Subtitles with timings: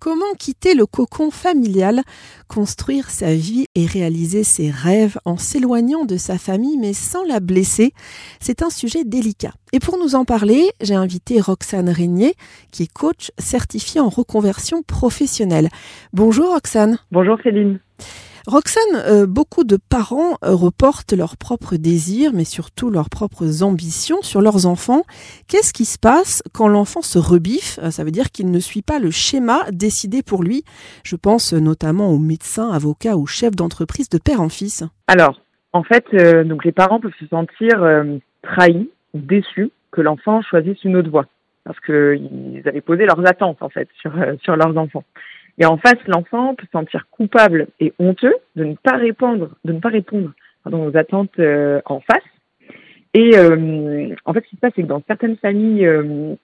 [0.00, 2.02] Comment quitter le cocon familial,
[2.46, 7.40] construire sa vie et réaliser ses rêves en s'éloignant de sa famille mais sans la
[7.40, 7.92] blesser?
[8.38, 9.54] C'est un sujet délicat.
[9.72, 12.34] Et pour nous en parler, j'ai invité Roxane Régnier,
[12.70, 15.68] qui est coach certifiée en reconversion professionnelle.
[16.12, 16.98] Bonjour Roxane.
[17.10, 17.80] Bonjour Céline.
[18.48, 24.22] Roxane, euh, beaucoup de parents euh, reportent leurs propres désirs, mais surtout leurs propres ambitions
[24.22, 25.02] sur leurs enfants.
[25.48, 27.78] Qu'est-ce qui se passe quand l'enfant se rebiffe?
[27.82, 30.64] Euh, Ça veut dire qu'il ne suit pas le schéma décidé pour lui.
[31.04, 34.82] Je pense notamment aux médecins, avocats ou chefs d'entreprise de père en fils.
[35.08, 35.42] Alors,
[35.74, 36.06] en fait,
[36.46, 37.84] donc les parents peuvent se sentir
[38.42, 41.26] trahis, déçus que l'enfant choisisse une autre voie,
[41.64, 44.12] parce qu'ils avaient posé leurs attentes en fait sur,
[44.42, 45.04] sur leurs enfants.
[45.58, 49.72] Et en face, l'enfant peut se sentir coupable et honteux de ne pas répondre, de
[49.72, 50.32] ne pas répondre
[50.70, 52.22] aux attentes euh, en face.
[53.14, 56.34] Et euh, en fait, ce qui se passe, c'est que dans certaines familles, euh,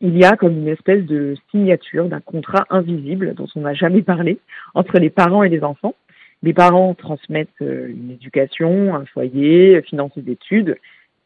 [0.00, 4.02] il y a comme une espèce de signature d'un contrat invisible dont on n'a jamais
[4.02, 4.38] parlé
[4.74, 5.94] entre les parents et les enfants.
[6.42, 10.78] Les parents transmettent une éducation, un foyer, financent des études,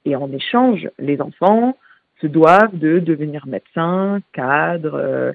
[0.05, 1.77] et en échange, les enfants
[2.21, 5.35] se doivent de devenir médecins, cadres,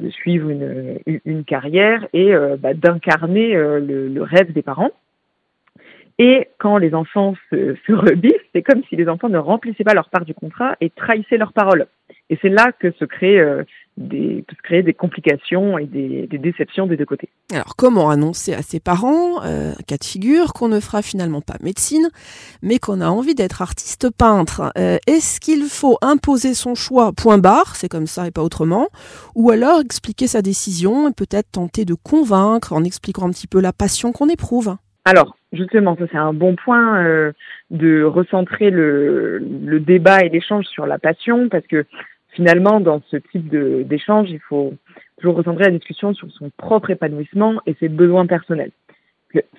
[0.00, 4.90] de suivre une, une carrière et euh, bah, d'incarner euh, le, rêve des parents.
[6.18, 9.94] Et quand les enfants se, se rebiffent, c'est comme si les enfants ne remplissaient pas
[9.94, 11.86] leur part du contrat et trahissaient leurs paroles.
[12.30, 13.62] Et c'est là que se créent euh,
[13.98, 17.28] des, se créer des complications et des, des, déceptions des deux côtés.
[17.52, 21.56] Alors, comment annoncer à ses parents, euh, cas de figure, qu'on ne fera finalement pas
[21.62, 22.08] médecine,
[22.62, 27.38] mais qu'on a envie d'être artiste peintre euh, Est-ce qu'il faut imposer son choix, point
[27.38, 28.88] barre, c'est comme ça et pas autrement,
[29.34, 33.60] ou alors expliquer sa décision et peut-être tenter de convaincre en expliquant un petit peu
[33.60, 34.76] la passion qu'on éprouve?
[35.04, 37.32] Alors, justement, ça c'est un bon point euh,
[37.70, 41.86] de recentrer le, le débat et l'échange sur la passion, parce que
[42.38, 44.72] finalement, dans ce type d'échange, il faut
[45.18, 48.70] toujours recentrer la discussion sur son propre épanouissement et ses besoins personnels.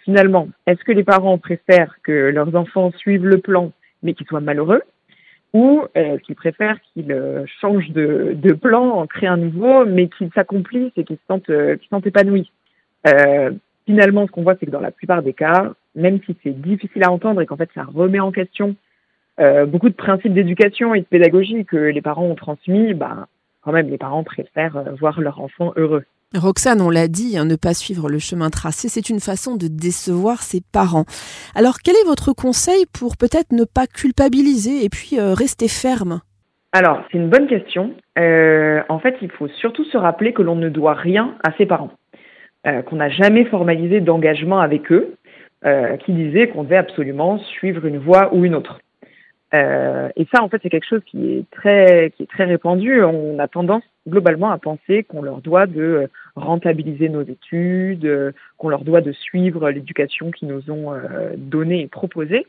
[0.05, 4.39] Finalement, est-ce que les parents préfèrent que leurs enfants suivent le plan mais qu'ils soient
[4.39, 4.81] malheureux
[5.51, 10.07] ou euh, qu'ils préfèrent qu'ils euh, changent de, de, plan, en créent un nouveau, mais
[10.07, 12.49] qu'ils s'accomplissent et qu'ils se sentent, euh, sentent épanouis?
[13.07, 13.51] Euh,
[13.89, 17.03] Finalement, ce qu'on voit, c'est que dans la plupart des cas, même si c'est difficile
[17.03, 18.75] à entendre et qu'en fait ça remet en question
[19.39, 23.27] euh, beaucoup de principes d'éducation et de pédagogie que les parents ont transmis, bah,
[23.61, 26.03] quand même, les parents préfèrent euh, voir leur enfant heureux.
[26.35, 29.67] Roxane, on l'a dit, hein, ne pas suivre le chemin tracé, c'est une façon de
[29.67, 31.05] décevoir ses parents.
[31.55, 36.21] Alors, quel est votre conseil pour peut-être ne pas culpabiliser et puis euh, rester ferme?
[36.71, 37.95] Alors, c'est une bonne question.
[38.19, 41.65] Euh, en fait, il faut surtout se rappeler que l'on ne doit rien à ses
[41.65, 41.93] parents,
[42.67, 45.15] euh, qu'on n'a jamais formalisé d'engagement avec eux,
[46.05, 48.79] qui disait qu'on devait absolument suivre une voie ou une autre.
[49.53, 53.03] Euh, et ça, en fait, c'est quelque chose qui est très, qui est très répandu.
[53.03, 58.83] On a tendance globalement à penser qu'on leur doit de rentabiliser nos études, qu'on leur
[58.83, 62.45] doit de suivre l'éducation qu'ils nous ont euh, donnée et proposée.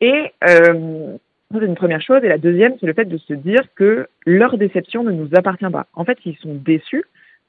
[0.00, 1.16] Et euh,
[1.52, 2.22] c'est une première chose.
[2.22, 5.70] Et la deuxième, c'est le fait de se dire que leur déception ne nous appartient
[5.70, 5.86] pas.
[5.94, 7.04] En fait, s'ils sont déçus,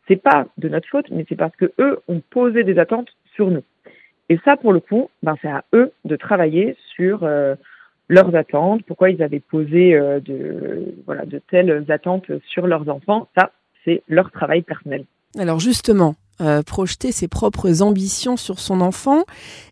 [0.08, 3.50] c'est pas de notre faute, mais c'est parce que eux ont posé des attentes sur
[3.52, 3.64] nous.
[4.30, 7.56] Et ça, pour le coup, ben, c'est à eux de travailler sur euh,
[8.12, 13.30] leurs attentes, pourquoi ils avaient posé euh, de, voilà, de telles attentes sur leurs enfants.
[13.38, 13.52] Ça,
[13.86, 15.06] c'est leur travail personnel.
[15.40, 19.24] Alors justement, euh, projeter ses propres ambitions sur son enfant,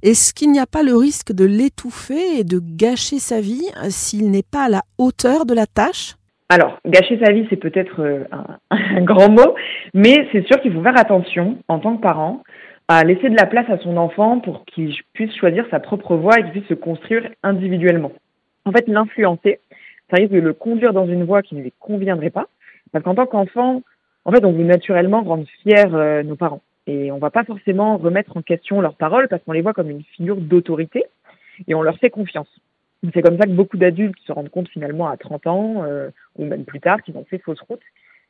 [0.03, 3.87] est-ce qu'il n'y a pas le risque de l'étouffer et de gâcher sa vie euh,
[3.89, 6.15] s'il n'est pas à la hauteur de la tâche?
[6.47, 9.53] Alors, gâcher sa vie, c'est peut-être un, un, grand mot,
[9.93, 12.41] mais c'est sûr qu'il faut faire attention en tant que parent
[12.87, 16.39] à laisser de la place à son enfant pour qu'il puisse choisir sa propre voie
[16.39, 18.13] et qu'il puisse se construire individuellement
[18.65, 19.59] en fait, l'influencer,
[20.09, 22.47] ça risque de le conduire dans une voie qui ne lui conviendrait pas.
[22.91, 23.83] Parce qu'en tant qu'enfant,
[24.25, 26.61] en fait, on veut naturellement rendre fiers euh, nos parents.
[26.87, 29.91] Et on va pas forcément remettre en question leurs paroles parce qu'on les voit comme
[29.91, 31.03] une figure d'autorité
[31.67, 32.49] et on leur fait confiance.
[33.13, 36.45] C'est comme ça que beaucoup d'adultes se rendent compte finalement à 30 ans euh, ou
[36.45, 37.81] même plus tard qu'ils ont fait fausse route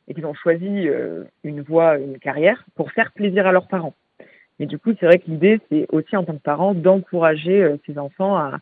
[0.08, 3.94] et qu'ils ont choisi euh, une voie, une carrière pour faire plaisir à leurs parents.
[4.58, 7.76] Mais du coup, c'est vrai que l'idée, c'est aussi en tant que parent d'encourager euh,
[7.86, 8.58] ses enfants à,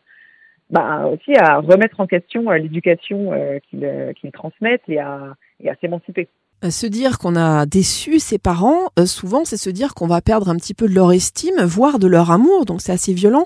[0.69, 5.69] bah, aussi à remettre en question euh, l'éducation euh, euh, qu'ils transmettent et à, et
[5.69, 6.27] à s'émanciper.
[6.69, 10.57] Se dire qu'on a déçu ses parents, souvent c'est se dire qu'on va perdre un
[10.57, 13.45] petit peu de leur estime, voire de leur amour, donc c'est assez violent.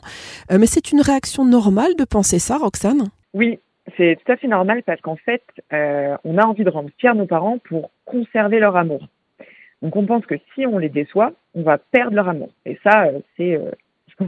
[0.49, 3.09] mais c'est une réaction normale de penser ça, Roxane?
[3.35, 3.59] Oui,
[3.97, 5.43] c'est tout à fait normal parce qu'en fait,
[5.73, 9.07] euh, on a envie de rendre fiers nos parents pour conserver leur amour.
[9.83, 12.49] Donc on pense que si on les déçoit, on va perdre leur amour.
[12.65, 13.59] Et ça, c'est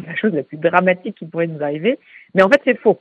[0.07, 1.99] la chose la plus dramatique qui pourrait nous arriver.
[2.33, 2.99] Mais en fait, c'est faux.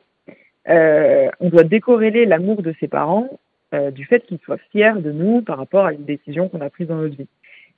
[0.69, 3.29] Euh, on doit décorréler l'amour de ses parents
[3.75, 6.70] euh, du fait qu'ils soient fiers de nous par rapport à une décision qu'on a
[6.70, 7.29] prise dans notre vie.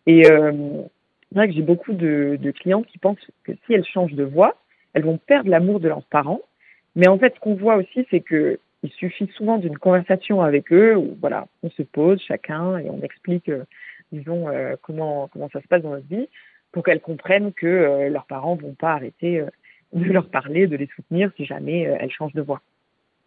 [0.06, 4.22] Et c'est vrai que j'ai beaucoup de, clientes qui pensent que si elles changent de
[4.22, 4.56] voix,
[4.94, 6.42] elles vont perdre l'amour de leurs parents.
[6.94, 10.72] Mais en fait, ce qu'on voit aussi, c'est que il suffit souvent d'une conversation avec
[10.72, 13.50] eux où voilà, on se pose chacun et on explique,
[14.12, 14.46] disons,
[14.82, 16.28] comment comment ça se passe dans notre vie
[16.76, 19.42] pour qu'elles comprennent que leurs parents vont pas arrêter
[19.94, 22.60] de leur parler, de les soutenir si jamais elles changent de voix.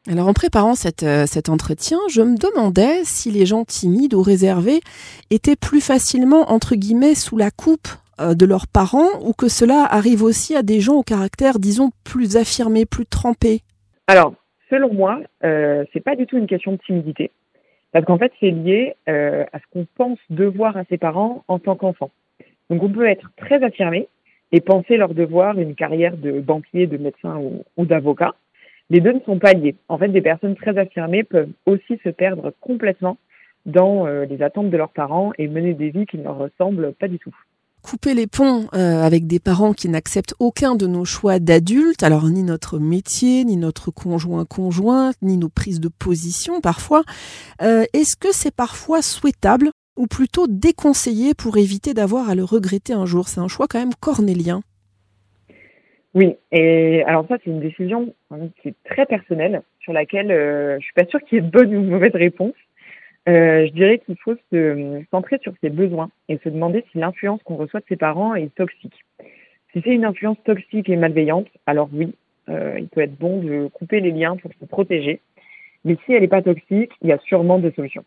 [0.08, 0.74] Alors en préparant
[1.04, 4.82] euh, cet entretien, je me demandais si les gens timides ou réservés
[5.30, 7.88] étaient plus facilement, entre guillemets, sous la coupe
[8.22, 11.90] euh, de leurs parents ou que cela arrive aussi à des gens au caractère, disons,
[12.06, 13.62] plus affirmé, plus trempé?
[14.08, 14.36] Alors,
[14.70, 17.32] selon moi, euh, c'est pas du tout une question de timidité.
[17.92, 21.60] Parce qu'en fait, c'est lié euh, à ce qu'on pense devoir à ses parents en
[21.60, 22.12] tant qu'enfant.
[22.70, 24.08] Donc on peut être très affirmé
[24.52, 27.40] et penser leur devoir une carrière de banquier, de médecin
[27.78, 28.36] ou d'avocat
[28.90, 29.76] les deux ne sont pas liés.
[29.88, 33.18] En fait, des personnes très affirmées peuvent aussi se perdre complètement
[33.66, 36.94] dans euh, les attentes de leurs parents et mener des vies qui ne leur ressemblent
[36.94, 37.36] pas du tout.
[37.82, 42.28] Couper les ponts euh, avec des parents qui n'acceptent aucun de nos choix d'adultes, alors
[42.28, 47.04] ni notre métier, ni notre conjoint-conjointe, ni nos prises de position parfois,
[47.62, 52.94] euh, est-ce que c'est parfois souhaitable ou plutôt déconseillé pour éviter d'avoir à le regretter
[52.94, 54.62] un jour C'est un choix quand même cornélien.
[56.16, 58.16] Oui, et alors ça c'est une décision
[58.62, 61.76] qui est très personnelle, sur laquelle euh, je suis pas sûre qu'il y ait bonne
[61.76, 62.56] ou mauvaise réponse.
[63.28, 67.44] Euh, je dirais qu'il faut se centrer sur ses besoins et se demander si l'influence
[67.44, 69.06] qu'on reçoit de ses parents est toxique.
[69.72, 72.16] Si c'est une influence toxique et malveillante, alors oui,
[72.48, 75.20] euh, il peut être bon de couper les liens pour se protéger.
[75.86, 78.06] Mais si elle n'est pas toxique, il y a sûrement des solutions.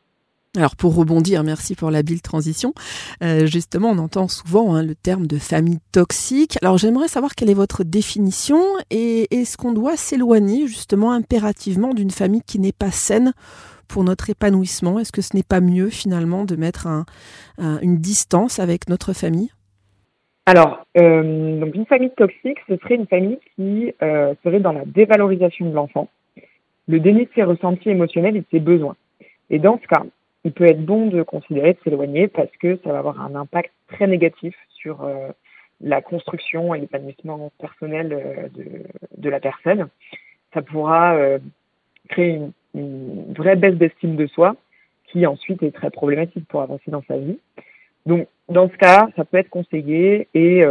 [0.56, 2.74] Alors pour rebondir, merci pour la bille transition.
[3.22, 6.58] Euh, justement, on entend souvent hein, le terme de famille toxique.
[6.62, 8.60] Alors j'aimerais savoir quelle est votre définition
[8.90, 13.32] et est-ce qu'on doit s'éloigner justement impérativement d'une famille qui n'est pas saine
[13.88, 14.98] pour notre épanouissement?
[14.98, 16.86] Est-ce que ce n'est pas mieux finalement de mettre
[17.58, 19.50] une distance avec notre famille?
[20.44, 24.84] Alors, euh, donc une famille toxique, ce serait une famille qui euh, serait dans la
[24.84, 26.08] dévalorisation de l'enfant,
[26.88, 28.96] le déni de ses ressentis émotionnels et de ses besoins.
[29.50, 30.02] Et dans ce cas,
[30.44, 33.72] il peut être bon de considérer de s'éloigner parce que ça va avoir un impact
[33.88, 35.28] très négatif sur euh,
[35.80, 38.48] la construction et l'épanouissement personnel euh,
[39.16, 39.88] de, la personne.
[40.52, 41.38] Ça pourra euh,
[42.08, 42.40] créer
[42.74, 44.56] une, vraie baisse d'estime de soi
[45.06, 47.38] qui ensuite est très problématique pour avancer dans sa vie.
[48.06, 50.62] Donc, dans ce cas, ça peut être conseillé et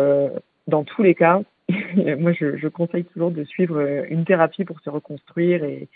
[0.67, 1.41] dans tous les cas,
[1.95, 3.79] moi, je, conseille toujours de suivre
[4.09, 5.87] une thérapie pour se reconstruire et,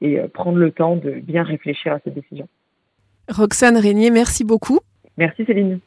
[0.00, 2.48] et prendre le temps de bien réfléchir à cette décision.
[3.28, 4.80] Roxane Régnier, merci beaucoup.
[5.16, 5.78] Merci Céline.